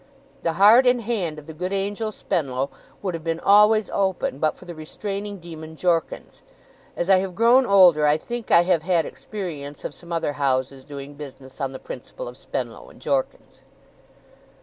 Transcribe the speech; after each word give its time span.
The 0.41 0.53
heart 0.53 0.87
and 0.87 1.01
hand 1.03 1.37
of 1.37 1.45
the 1.45 1.53
good 1.53 1.71
angel 1.71 2.11
Spenlow 2.11 2.71
would 3.03 3.13
have 3.13 3.23
been 3.23 3.39
always 3.39 3.87
open, 3.91 4.39
but 4.39 4.57
for 4.57 4.65
the 4.65 4.73
restraining 4.73 5.37
demon 5.37 5.75
Jorkins. 5.75 6.41
As 6.97 7.07
I 7.07 7.17
have 7.19 7.35
grown 7.35 7.67
older, 7.67 8.07
I 8.07 8.17
think 8.17 8.49
I 8.49 8.63
have 8.63 8.81
had 8.81 9.05
experience 9.05 9.85
of 9.85 9.93
some 9.93 10.11
other 10.11 10.33
houses 10.33 10.85
doing 10.85 11.13
business 11.13 11.61
on 11.61 11.71
the 11.71 11.77
principle 11.77 12.27
of 12.27 12.35
Spenlow 12.35 12.89
and 12.89 12.99
Jorkins! 12.99 13.63